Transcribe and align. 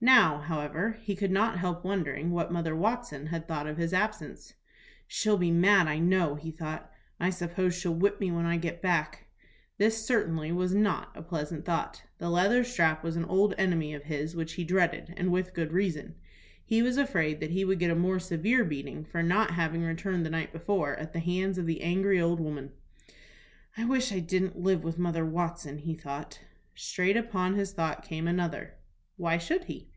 Now, 0.00 0.38
however, 0.42 0.96
he 1.02 1.16
could 1.16 1.32
not 1.32 1.58
help 1.58 1.82
wondering 1.84 2.30
what 2.30 2.52
Mother 2.52 2.76
Watson 2.76 3.26
had 3.26 3.48
thought 3.48 3.66
of 3.66 3.78
his 3.78 3.92
absence. 3.92 4.54
"She'll 5.08 5.36
be 5.36 5.50
mad, 5.50 5.88
I 5.88 5.98
know," 5.98 6.36
he 6.36 6.52
thought. 6.52 6.88
"I 7.18 7.30
suppose 7.30 7.74
she'll 7.74 7.96
whip 7.96 8.20
me 8.20 8.30
when 8.30 8.46
I 8.46 8.58
get 8.58 8.80
back." 8.80 9.26
This 9.76 10.06
certainly 10.06 10.52
was 10.52 10.72
not 10.72 11.08
a 11.16 11.20
pleasant 11.24 11.64
thought. 11.64 12.04
The 12.18 12.30
leather 12.30 12.62
strap 12.62 13.02
was 13.02 13.16
an 13.16 13.24
old 13.24 13.56
enemy 13.58 13.92
of 13.92 14.04
his, 14.04 14.36
which 14.36 14.52
he 14.52 14.62
dreaded, 14.62 15.12
and 15.16 15.32
with 15.32 15.52
good 15.52 15.72
reason. 15.72 16.14
He 16.64 16.80
was 16.80 16.96
afraid 16.96 17.40
that 17.40 17.50
he 17.50 17.64
would 17.64 17.80
get 17.80 17.90
a 17.90 17.96
more 17.96 18.20
severe 18.20 18.64
beating, 18.64 19.04
for 19.04 19.20
not 19.20 19.50
having 19.54 19.82
returned 19.82 20.24
the 20.24 20.30
night 20.30 20.52
before, 20.52 20.94
at 20.94 21.12
the 21.12 21.18
hands 21.18 21.58
of 21.58 21.66
the 21.66 21.80
angry 21.82 22.20
old 22.20 22.38
woman. 22.38 22.70
"I 23.76 23.84
wish 23.84 24.12
I 24.12 24.20
didn't 24.20 24.60
live 24.60 24.84
with 24.84 24.96
Mother 24.96 25.26
Watson," 25.26 25.78
he 25.78 25.96
thought. 25.96 26.38
Straight 26.76 27.16
upon 27.16 27.56
this 27.56 27.72
thought 27.72 28.04
came 28.04 28.28
another. 28.28 28.74
"Why 29.20 29.36
should 29.36 29.64
he?" 29.64 29.90